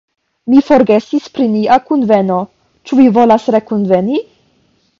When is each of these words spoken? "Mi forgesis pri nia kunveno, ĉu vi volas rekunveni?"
"Mi 0.51 0.59
forgesis 0.69 1.27
pri 1.35 1.45
nia 1.57 1.77
kunveno, 1.91 2.39
ĉu 2.91 2.99
vi 3.01 3.05
volas 3.19 3.47
rekunveni?" 3.57 4.21